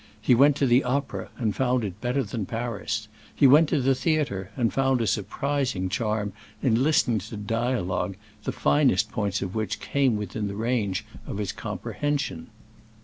[0.19, 3.79] He went to the opera and found it better than in Paris; he went to
[3.79, 9.53] the theatre and found a surprising charm in listening to dialogue the finest points of
[9.53, 12.47] which came within the range of his comprehension.